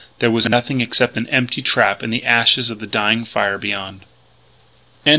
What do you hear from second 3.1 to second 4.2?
fire beyond.